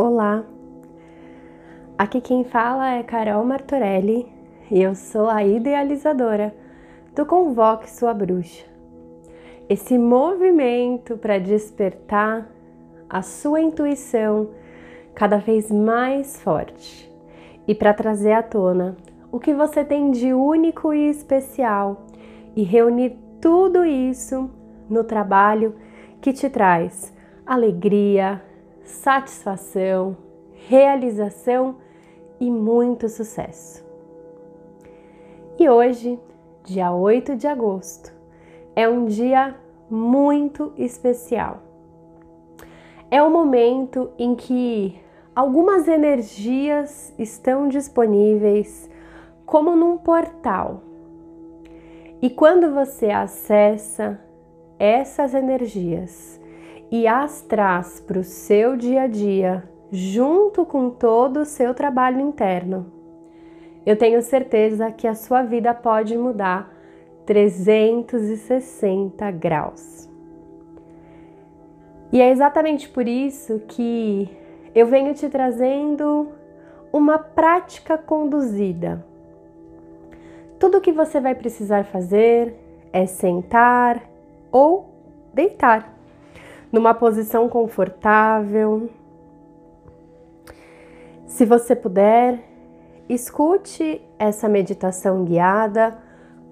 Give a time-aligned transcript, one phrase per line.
[0.00, 0.44] Olá,
[1.98, 4.28] aqui quem fala é Carol Martorelli
[4.70, 6.54] e eu sou a idealizadora
[7.16, 8.64] do Convoque Sua Bruxa.
[9.68, 12.48] Esse movimento para despertar
[13.10, 14.50] a sua intuição
[15.16, 17.12] cada vez mais forte
[17.66, 18.96] e para trazer à tona
[19.32, 22.06] o que você tem de único e especial
[22.54, 24.48] e reunir tudo isso
[24.88, 25.74] no trabalho
[26.20, 27.12] que te traz
[27.44, 28.40] alegria,
[28.88, 30.16] satisfação,
[30.66, 31.76] realização
[32.40, 33.84] e muito sucesso.
[35.58, 36.18] E hoje,
[36.64, 38.14] dia 8 de agosto,
[38.74, 39.54] é um dia
[39.90, 41.62] muito especial.
[43.10, 44.98] É o momento em que
[45.34, 48.88] algumas energias estão disponíveis
[49.44, 50.82] como num portal.
[52.22, 54.18] E quando você acessa
[54.78, 56.40] essas energias
[56.90, 62.20] e as traz para o seu dia a dia, junto com todo o seu trabalho
[62.20, 62.92] interno,
[63.84, 66.74] eu tenho certeza que a sua vida pode mudar
[67.26, 70.08] 360 graus.
[72.10, 74.28] E é exatamente por isso que
[74.74, 76.28] eu venho te trazendo
[76.92, 79.04] uma prática conduzida.
[80.58, 82.54] Tudo o que você vai precisar fazer
[82.92, 84.02] é sentar
[84.50, 84.88] ou
[85.34, 85.97] deitar
[86.70, 88.88] numa posição confortável.
[91.26, 92.42] Se você puder,
[93.08, 95.98] escute essa meditação guiada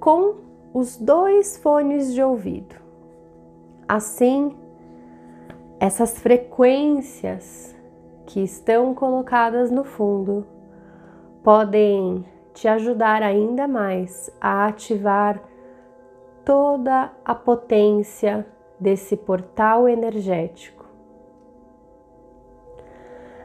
[0.00, 0.36] com
[0.72, 2.76] os dois fones de ouvido.
[3.88, 4.56] Assim,
[5.78, 7.74] essas frequências
[8.26, 10.46] que estão colocadas no fundo
[11.42, 15.40] podem te ajudar ainda mais a ativar
[16.44, 18.46] toda a potência
[18.78, 20.84] desse portal energético.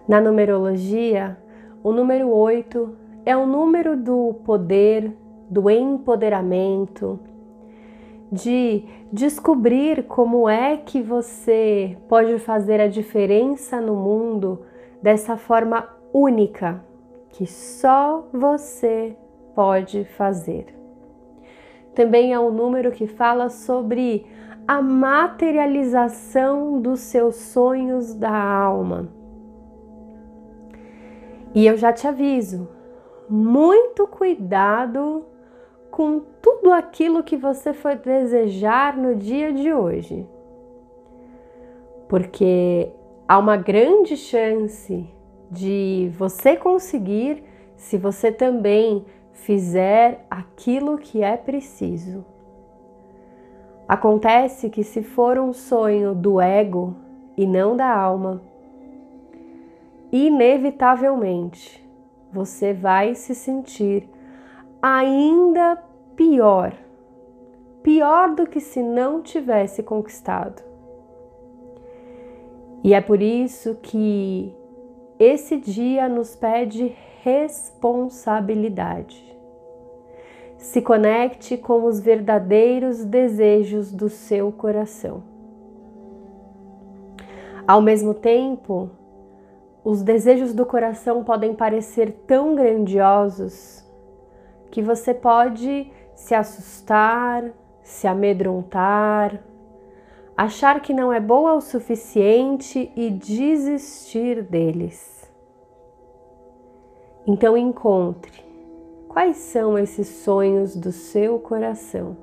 [0.07, 1.37] Na numerologia,
[1.83, 5.15] o número 8 é o número do poder,
[5.49, 7.20] do empoderamento,
[8.31, 14.61] de descobrir como é que você pode fazer a diferença no mundo
[15.02, 16.83] dessa forma única
[17.30, 19.15] que só você
[19.55, 20.67] pode fazer.
[21.93, 24.25] Também é um número que fala sobre
[24.71, 29.09] a materialização dos seus sonhos da alma.
[31.54, 32.70] E eu já te aviso,
[33.30, 35.26] muito cuidado
[35.92, 40.26] com tudo aquilo que você for desejar no dia de hoje.
[42.08, 42.93] Porque
[43.27, 45.05] há uma grande chance
[45.52, 47.43] de você conseguir
[47.76, 52.23] se você também fizer aquilo que é preciso.
[53.91, 56.95] Acontece que, se for um sonho do ego
[57.35, 58.41] e não da alma,
[60.09, 61.85] inevitavelmente
[62.31, 64.07] você vai se sentir
[64.81, 65.75] ainda
[66.15, 66.71] pior,
[67.83, 70.63] pior do que se não tivesse conquistado.
[72.85, 74.55] E é por isso que
[75.19, 79.37] esse dia nos pede responsabilidade
[80.61, 85.23] se conecte com os verdadeiros desejos do seu coração.
[87.67, 88.92] Ao mesmo tempo,
[89.83, 93.83] os desejos do coração podem parecer tão grandiosos
[94.70, 97.52] que você pode se assustar,
[97.82, 99.44] se amedrontar,
[100.38, 105.27] achar que não é boa o suficiente e desistir deles.
[107.26, 108.51] Então encontre
[109.11, 112.16] Quais são esses sonhos do seu coração?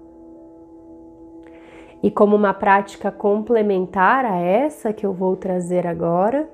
[2.03, 6.49] E como uma prática complementar a essa que eu vou trazer agora,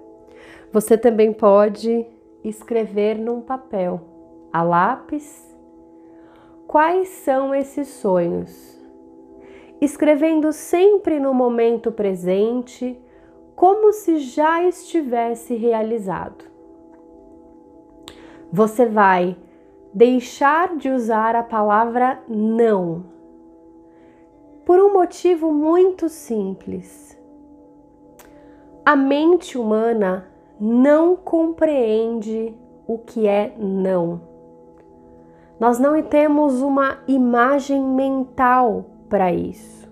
[0.72, 2.04] você também pode
[2.42, 4.00] escrever num papel,
[4.52, 5.56] a lápis,
[6.66, 8.76] quais são esses sonhos.
[9.80, 13.00] Escrevendo sempre no momento presente,
[13.54, 16.44] como se já estivesse realizado.
[18.50, 19.36] Você vai
[19.94, 23.04] deixar de usar a palavra não.
[24.66, 27.16] Por um motivo muito simples.
[28.84, 30.26] A mente humana
[30.58, 32.52] não compreende
[32.86, 34.20] o que é não.
[35.60, 39.84] Nós não temos uma imagem mental para isso.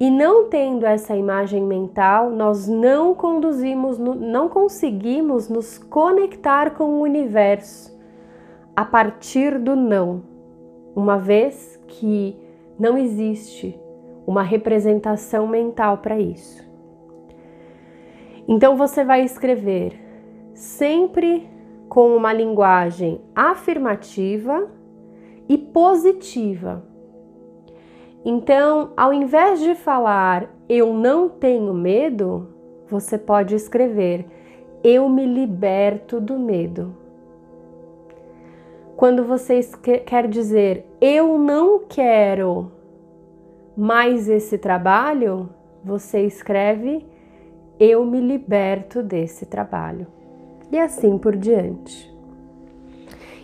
[0.00, 7.00] E não tendo essa imagem mental, nós não conduzimos, não conseguimos nos conectar com o
[7.00, 7.97] universo
[8.78, 10.22] a partir do não,
[10.94, 12.38] uma vez que
[12.78, 13.76] não existe
[14.24, 16.64] uma representação mental para isso.
[18.46, 20.00] Então você vai escrever
[20.54, 21.50] sempre
[21.88, 24.70] com uma linguagem afirmativa
[25.48, 26.84] e positiva.
[28.24, 32.54] Então, ao invés de falar eu não tenho medo,
[32.86, 34.24] você pode escrever
[34.84, 37.07] eu me liberto do medo.
[38.98, 39.60] Quando você
[40.04, 42.72] quer dizer eu não quero
[43.76, 45.50] mais esse trabalho,
[45.84, 47.06] você escreve
[47.78, 50.08] eu me liberto desse trabalho.
[50.72, 52.12] E assim por diante.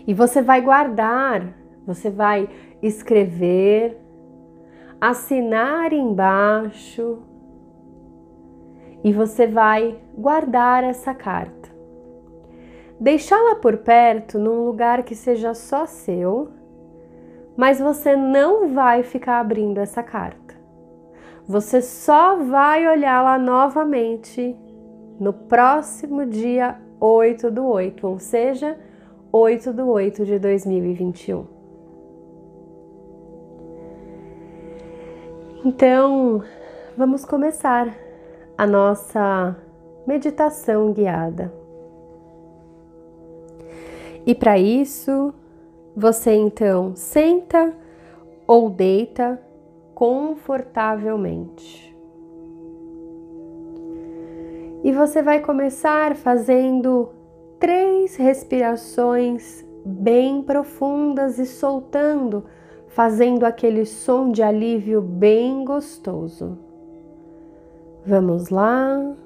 [0.08, 1.54] E você vai guardar,
[1.86, 2.48] você vai
[2.82, 3.96] escrever,
[5.00, 7.22] assinar embaixo
[9.04, 11.63] e você vai guardar essa carta.
[12.98, 16.48] Deixá-la por perto num lugar que seja só seu,
[17.56, 20.54] mas você não vai ficar abrindo essa carta.
[21.46, 24.56] Você só vai olhá-la novamente
[25.20, 28.78] no próximo dia 8 do 8, ou seja,
[29.30, 31.46] 8 do 8 de 2021.
[35.64, 36.42] Então,
[36.96, 37.94] vamos começar
[38.56, 39.56] a nossa
[40.06, 41.63] meditação guiada.
[44.26, 45.32] E para isso,
[45.96, 47.74] você então senta
[48.46, 49.40] ou deita
[49.94, 51.94] confortavelmente.
[54.82, 57.08] E você vai começar fazendo
[57.58, 62.44] três respirações bem profundas e soltando
[62.94, 66.56] fazendo aquele som de alívio bem gostoso.
[68.06, 69.16] Vamos lá.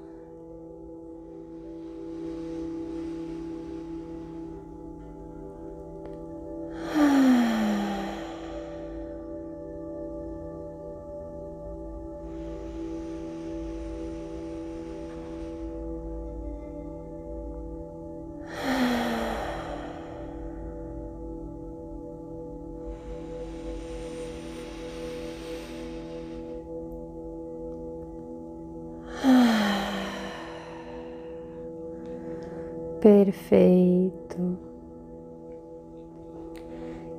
[33.09, 34.59] Perfeito.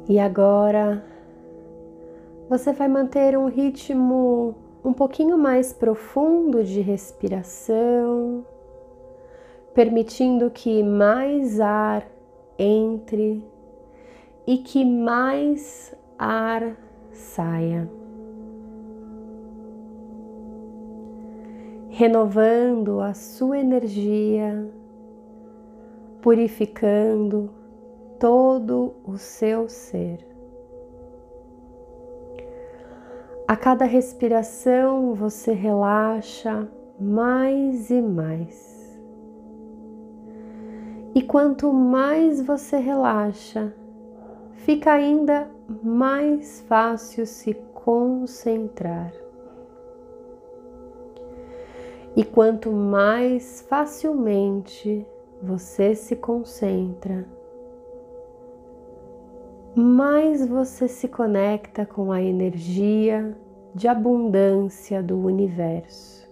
[0.08, 1.04] E agora
[2.48, 4.54] você vai manter um ritmo
[4.86, 8.46] um pouquinho mais profundo de respiração,
[9.74, 12.06] permitindo que mais ar
[12.60, 13.44] entre
[14.46, 16.78] e que mais ar
[17.12, 17.90] saia.
[21.90, 24.72] Renovando a sua energia
[26.22, 27.50] purificando
[28.20, 30.28] todo o seu ser.
[33.48, 36.68] A cada respiração você relaxa
[37.00, 39.00] mais e mais.
[41.16, 43.74] E quanto mais você relaxa,
[44.54, 45.50] fica ainda
[45.84, 49.12] mais fácil se concentrar.
[52.16, 55.08] E quanto mais facilmente
[55.42, 57.26] você se concentra,
[59.76, 63.38] mais você se conecta com a energia
[63.74, 66.28] de abundância do universo.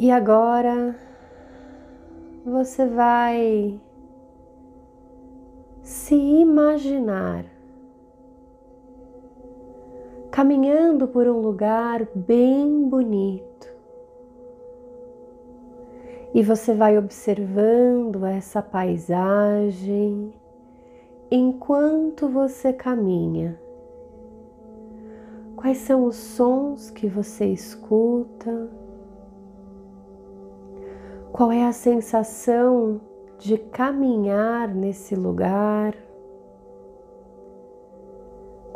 [0.00, 0.96] E agora
[2.44, 3.80] você vai
[5.82, 7.57] se imaginar
[10.38, 13.66] caminhando por um lugar bem bonito.
[16.32, 20.32] E você vai observando essa paisagem
[21.28, 23.60] enquanto você caminha.
[25.56, 28.70] Quais são os sons que você escuta?
[31.32, 33.00] Qual é a sensação
[33.40, 35.96] de caminhar nesse lugar?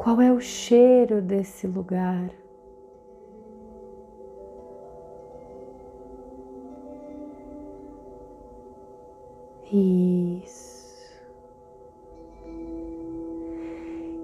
[0.03, 2.29] Qual é o cheiro desse lugar?
[9.73, 10.83] Isso.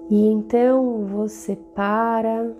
[0.09, 2.53] E então você para,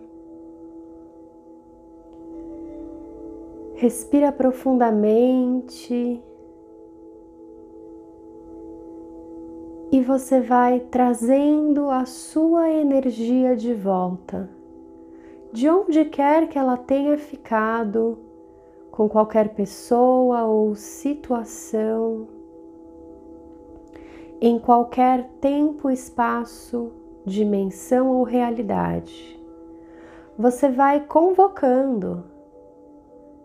[3.76, 6.24] respira profundamente
[10.10, 14.50] você vai trazendo a sua energia de volta,
[15.54, 18.18] de onde quer que ela tenha ficado,
[18.90, 22.28] com qualquer pessoa ou situação,
[24.42, 26.92] em qualquer tempo, espaço,
[27.24, 29.40] dimensão ou realidade.
[30.36, 32.24] você vai convocando,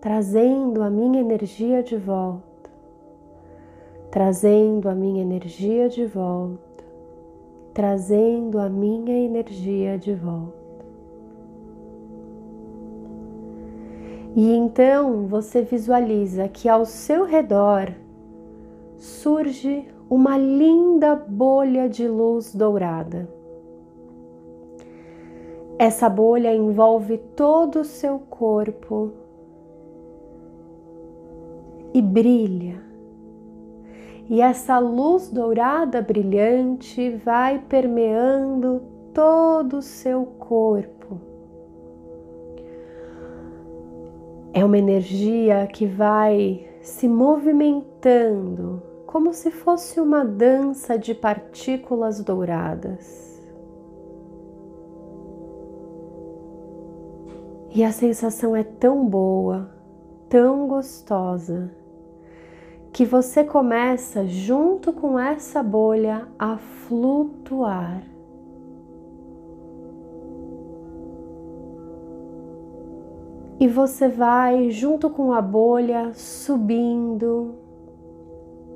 [0.01, 2.54] trazendo a minha energia de volta,
[4.15, 6.85] trazendo a minha energia de volta,
[7.73, 10.87] trazendo a minha energia de volta.
[14.37, 17.93] E então você visualiza que ao seu redor
[18.99, 23.29] surge uma linda bolha de luz dourada.
[25.77, 29.11] Essa bolha envolve todo o seu corpo
[31.93, 32.84] e brilha.
[34.29, 41.21] E essa luz dourada brilhante vai permeando todo o seu corpo.
[44.53, 53.43] É uma energia que vai se movimentando como se fosse uma dança de partículas douradas.
[57.75, 59.69] E a sensação é tão boa,
[60.29, 61.73] tão gostosa,
[62.95, 68.05] que você começa junto com essa bolha a flutuar.
[73.59, 77.57] E você vai junto com a bolha subindo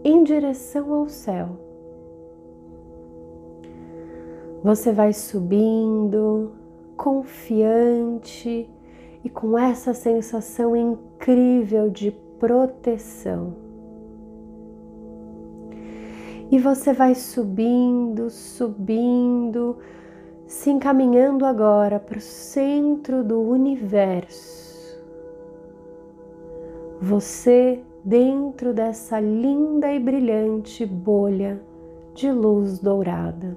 [0.03, 1.51] em direção ao céu.
[4.65, 6.51] Você vai subindo
[6.97, 8.69] confiante
[9.23, 13.68] e com essa sensação incrível de proteção.
[16.51, 19.77] E você vai subindo, subindo,
[20.47, 24.99] se encaminhando agora para o centro do universo.
[27.03, 31.61] Você dentro dessa linda e brilhante bolha
[32.15, 33.55] de luz dourada.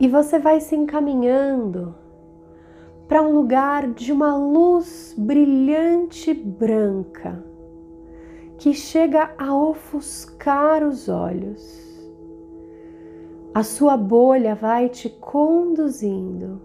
[0.00, 1.94] E você vai se encaminhando
[3.06, 7.44] para um lugar de uma luz brilhante branca
[8.58, 11.84] que chega a ofuscar os olhos.
[13.54, 16.60] A sua bolha vai te conduzindo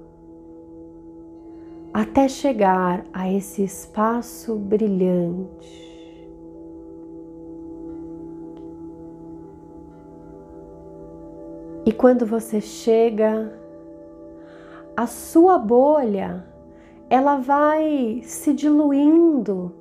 [1.94, 5.90] até chegar a esse espaço brilhante.
[11.86, 13.52] E quando você chega
[14.96, 16.46] a sua bolha
[17.10, 19.74] ela vai se diluindo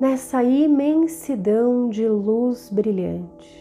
[0.00, 3.60] nessa imensidão de luz brilhante.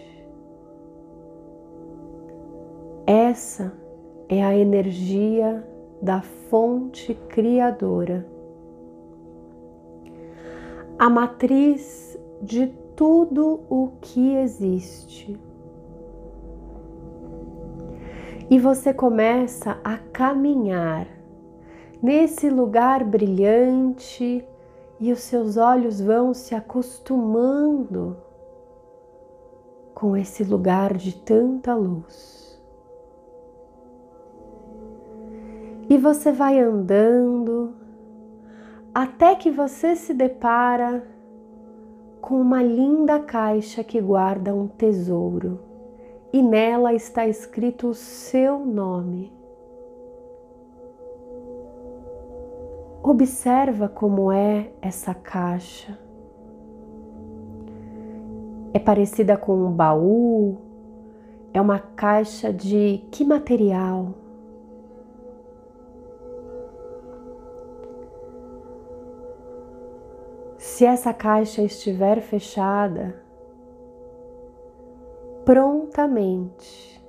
[3.06, 3.74] Essa
[4.30, 5.68] é a energia
[6.02, 8.26] da fonte criadora,
[10.98, 15.38] a matriz de tudo o que existe
[18.50, 21.08] e você começa a caminhar
[22.02, 24.44] nesse lugar brilhante
[25.00, 28.18] e os seus olhos vão se acostumando
[29.94, 32.62] com esse lugar de tanta luz.
[35.90, 37.74] E você vai andando
[38.94, 41.04] até que você se depara
[42.22, 45.60] com uma linda caixa que guarda um tesouro
[46.32, 49.39] e nela está escrito o seu nome.
[53.12, 55.98] Observa como é essa caixa.
[58.72, 60.60] É parecida com um baú?
[61.52, 64.14] É uma caixa de que material?
[70.60, 73.24] Se essa caixa estiver fechada,
[75.44, 77.04] prontamente.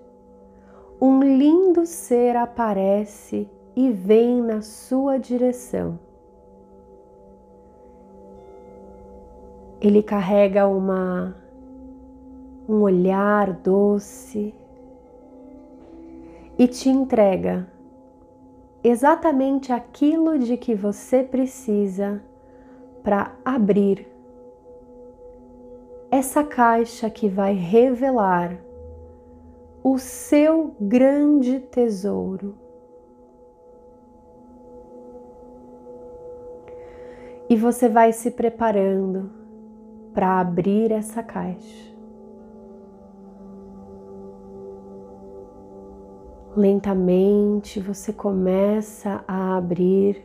[0.99, 5.99] Um lindo ser aparece e vem na sua direção.
[9.81, 11.35] Ele carrega uma
[12.69, 14.55] um olhar doce
[16.59, 17.67] e te entrega
[18.85, 22.23] exatamente aquilo de que você precisa
[23.03, 24.07] para abrir
[26.11, 28.59] essa caixa que vai revelar
[29.83, 32.60] o seu grande tesouro.
[37.51, 39.29] E você vai se preparando
[40.15, 41.91] para abrir essa caixa.
[46.57, 50.25] Lentamente você começa a abrir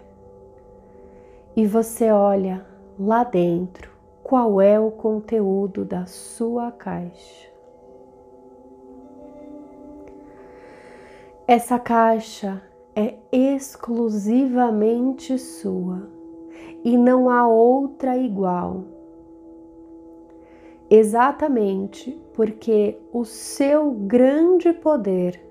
[1.56, 2.64] e você olha
[3.00, 3.90] lá dentro
[4.22, 7.50] qual é o conteúdo da sua caixa.
[11.48, 12.62] Essa caixa
[12.96, 16.15] é exclusivamente sua
[16.86, 18.84] e não há outra igual.
[20.88, 25.44] Exatamente porque o seu grande poder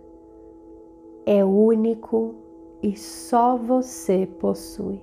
[1.27, 2.37] é único
[2.81, 5.03] e só você possui.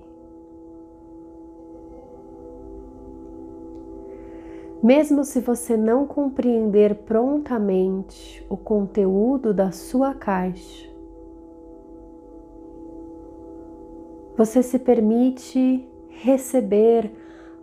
[4.82, 10.90] Mesmo se você não compreender prontamente o conteúdo da sua caixa,
[14.36, 17.10] você se permite receber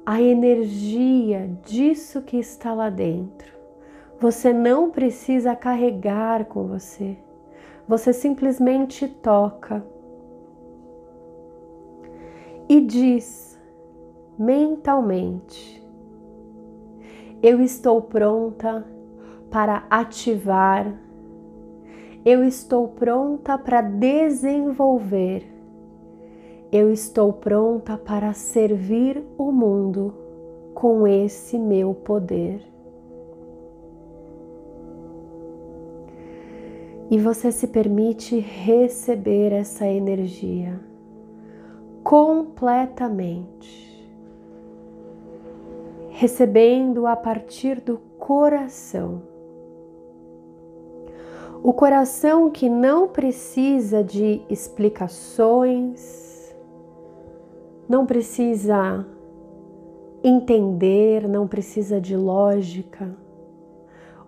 [0.06, 3.54] a energia disso que está lá dentro.
[4.20, 7.18] Você não precisa carregar com você,
[7.88, 9.84] você simplesmente toca
[12.68, 13.58] e diz
[14.38, 15.82] mentalmente:
[17.42, 18.86] eu estou pronta
[19.50, 20.94] para ativar,
[22.26, 25.50] eu estou pronta para desenvolver,
[26.72, 30.14] eu estou pronta para servir o mundo
[30.74, 32.62] com esse meu poder.
[37.12, 40.80] E você se permite receber essa energia
[42.04, 43.90] completamente
[46.20, 49.22] recebendo a partir do coração.
[51.64, 56.39] O coração que não precisa de explicações,
[57.90, 59.04] não precisa
[60.24, 63.18] entender, não precisa de lógica.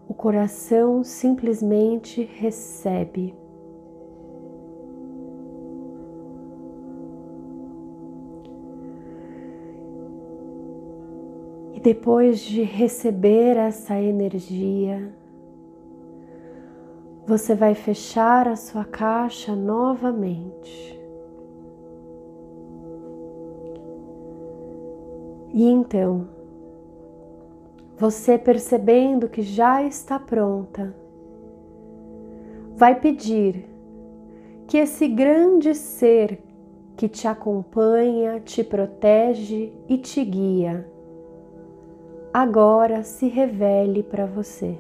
[0.10, 3.36] O coração simplesmente recebe.
[11.82, 15.12] depois de receber essa energia,
[17.26, 21.01] você vai fechar a sua caixa novamente.
[25.54, 26.28] E então,
[27.98, 30.96] você percebendo que já está pronta,
[32.76, 33.68] vai pedir
[34.68, 36.42] que esse grande ser
[36.96, 40.88] que te acompanha, te protege e te guia
[42.34, 44.78] agora se revele para você.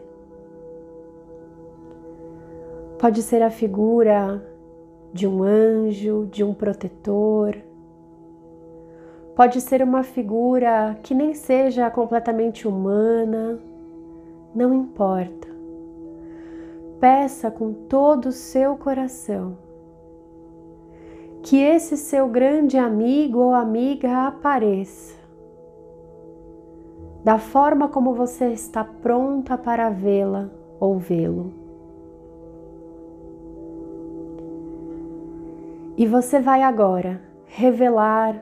[2.97, 4.41] Pode ser a figura
[5.11, 7.57] de um anjo, de um protetor,
[9.35, 13.59] pode ser uma figura que nem seja completamente humana,
[14.53, 15.47] não importa.
[16.99, 19.57] Peça com todo o seu coração
[21.43, 25.19] que esse seu grande amigo ou amiga apareça
[27.23, 31.53] da forma como você está pronta para vê-la ou vê-lo.
[35.97, 38.41] E você vai agora revelar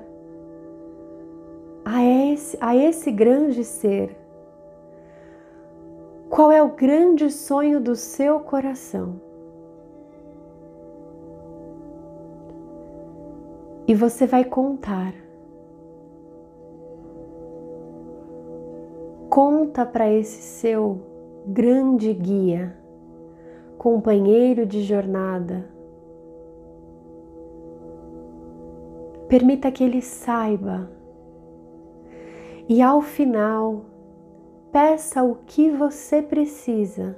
[1.91, 4.15] a esse, a esse grande ser
[6.30, 9.19] qual é o grande sonho do seu coração.
[13.88, 15.15] E você vai contar
[19.28, 20.99] Conta para esse seu
[21.45, 22.75] grande guia,
[23.78, 25.69] companheiro de jornada.
[29.28, 30.98] Permita que ele saiba
[32.69, 33.86] e ao final
[34.71, 37.17] peça o que você precisa.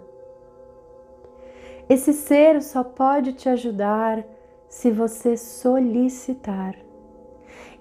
[1.88, 4.26] Esse ser só pode te ajudar
[4.68, 6.76] se você solicitar.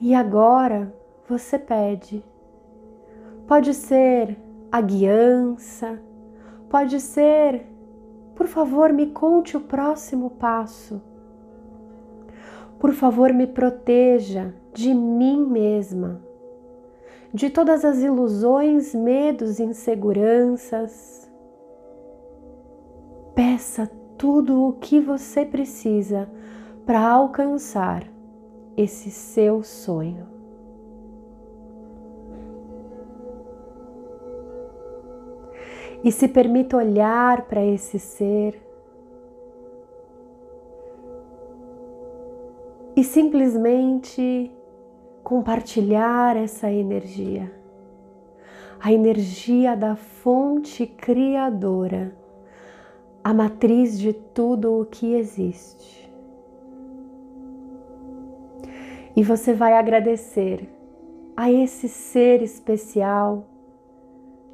[0.01, 0.93] E agora
[1.29, 2.25] você pede
[3.51, 4.39] Pode ser
[4.71, 6.01] a guiança,
[6.69, 7.67] pode ser,
[8.37, 11.03] por favor, me conte o próximo passo.
[12.79, 16.23] Por favor, me proteja de mim mesma,
[17.33, 21.31] de todas as ilusões, medos inseguranças.
[23.35, 26.29] Peça tudo o que você precisa
[26.85, 28.05] para alcançar
[28.77, 30.41] esse seu sonho.
[36.03, 38.61] e se permita olhar para esse ser
[42.97, 44.51] e simplesmente
[45.31, 47.53] compartilhar essa energia,
[48.81, 52.13] a energia da fonte criadora,
[53.23, 56.13] a matriz de tudo o que existe.
[59.15, 60.69] E você vai agradecer
[61.37, 63.45] a esse ser especial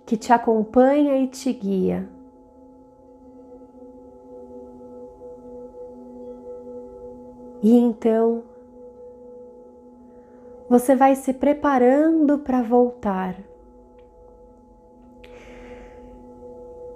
[0.05, 2.07] que te acompanha e te guia.
[7.63, 8.43] E então
[10.69, 13.37] você vai se preparando para voltar.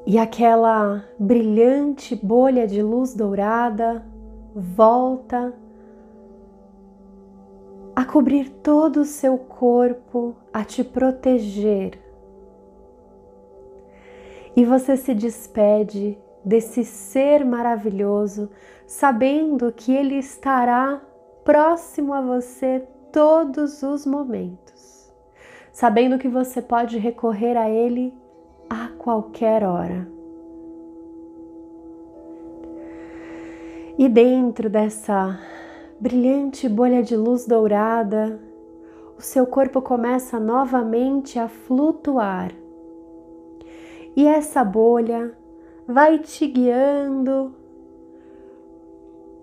[0.06, 4.04] E aquela brilhante bolha de luz dourada
[4.54, 5.54] volta
[7.94, 12.00] a cobrir todo o seu corpo, a te proteger.
[14.56, 18.50] E você se despede desse ser maravilhoso,
[18.86, 21.00] sabendo que ele estará
[21.44, 25.12] próximo a você todos os momentos,
[25.72, 28.14] sabendo que você pode recorrer a ele
[28.68, 30.08] a qualquer hora.
[33.98, 35.38] E dentro dessa
[36.00, 38.40] brilhante bolha de luz dourada,
[39.18, 42.50] o seu corpo começa novamente a flutuar.
[44.16, 45.36] E essa bolha
[45.86, 47.54] vai te guiando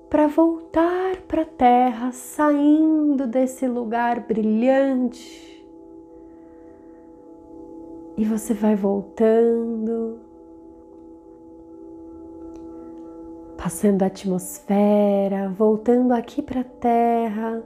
[0.09, 5.45] para voltar para a terra, saindo desse lugar brilhante.
[8.15, 10.19] E você vai voltando,
[13.57, 17.63] passando a atmosfera, voltando aqui para a terra,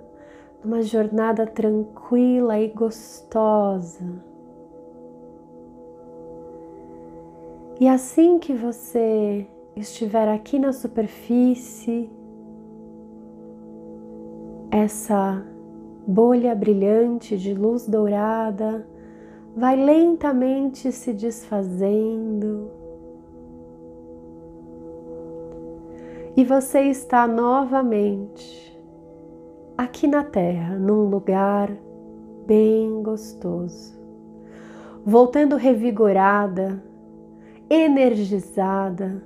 [0.63, 4.31] numa jornada tranquila e gostosa.
[7.79, 12.09] E assim que você estiver aqui na superfície,
[14.71, 15.45] essa
[16.07, 18.87] bolha brilhante de luz dourada
[19.55, 22.71] vai lentamente se desfazendo.
[26.37, 28.81] E você está novamente
[29.77, 31.69] aqui na Terra, num lugar
[32.47, 33.99] bem gostoso,
[35.05, 36.81] voltando revigorada,
[37.69, 39.21] energizada,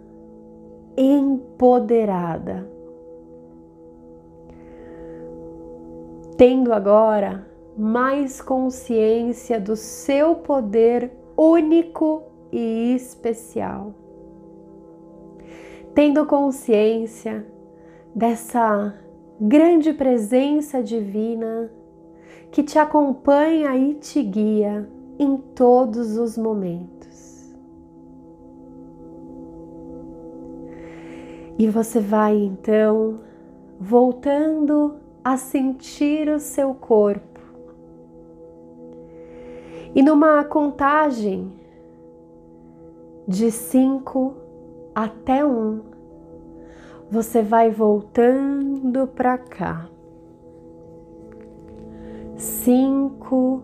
[0.98, 2.75] empoderada.
[6.38, 13.94] Tendo agora mais consciência do seu poder único e especial.
[15.94, 17.46] Tendo consciência
[18.14, 18.96] dessa
[19.40, 21.72] grande presença divina
[22.52, 27.54] que te acompanha e te guia em todos os momentos.
[31.58, 33.22] E você vai então
[33.80, 37.40] voltando a sentir o seu corpo
[39.96, 41.52] e numa contagem
[43.28, 44.36] de cinco
[44.94, 45.82] até um,
[47.10, 49.90] você vai voltando para cá.
[52.36, 53.64] Cinco,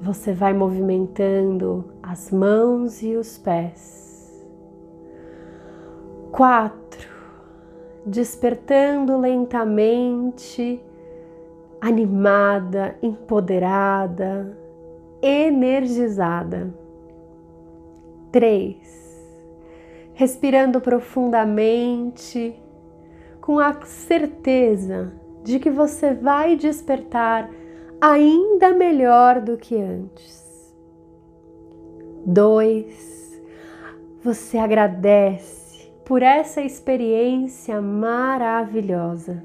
[0.00, 4.46] você vai movimentando as mãos e os pés.
[6.30, 6.83] Quatro,
[8.06, 10.80] despertando lentamente,
[11.80, 14.64] animada, empoderada
[15.24, 16.74] energizada.
[18.30, 18.76] 3.
[20.12, 22.54] Respirando profundamente,
[23.40, 25.12] com a certeza
[25.42, 27.50] de que você vai despertar
[28.00, 30.44] ainda melhor do que antes.
[32.26, 33.42] 2.
[34.22, 35.63] Você agradece
[36.04, 39.42] por essa experiência maravilhosa.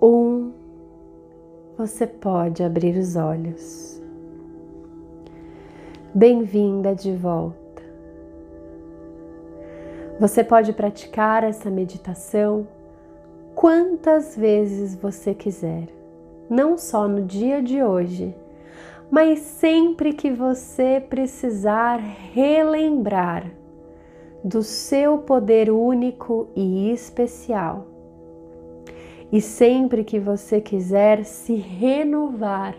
[0.00, 0.06] 1.
[0.06, 0.52] Um,
[1.76, 4.02] você pode abrir os olhos.
[6.14, 7.82] Bem-vinda de volta.
[10.18, 12.66] Você pode praticar essa meditação
[13.54, 15.88] quantas vezes você quiser,
[16.48, 18.34] não só no dia de hoje,
[19.10, 21.98] mas sempre que você precisar
[22.32, 23.61] relembrar
[24.42, 27.86] do seu poder único e especial.
[29.30, 32.76] E sempre que você quiser se renovar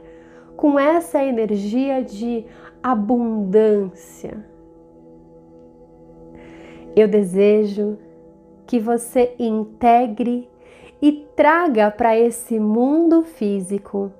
[0.56, 2.46] com essa energia de
[2.82, 4.46] abundância,
[6.96, 7.98] eu desejo
[8.68, 10.50] que você integre
[11.02, 14.12] e traga para esse mundo físico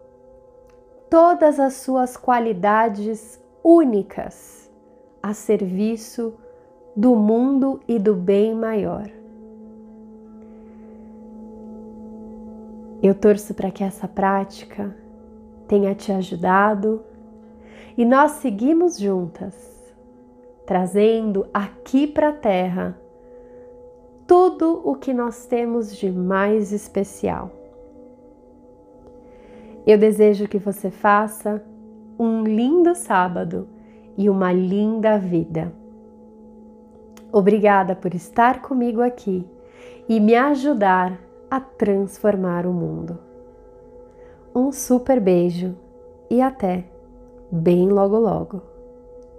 [1.10, 4.72] todas as suas qualidades únicas
[5.22, 6.34] a serviço
[6.96, 9.10] do mundo e do bem maior.
[13.02, 14.96] Eu torço para que essa prática
[15.68, 17.02] tenha te ajudado
[17.98, 19.54] e nós seguimos juntas,
[20.66, 22.98] trazendo aqui para a Terra
[24.26, 27.52] tudo o que nós temos de mais especial.
[29.86, 31.62] Eu desejo que você faça
[32.18, 33.68] um lindo sábado
[34.18, 35.74] e uma linda vida.
[37.34, 39.44] Obrigada por estar comigo aqui
[40.08, 41.20] e me ajudar
[41.50, 43.18] a transformar o mundo.
[44.54, 45.76] Um super beijo
[46.30, 46.86] e até
[47.52, 48.73] bem logo logo.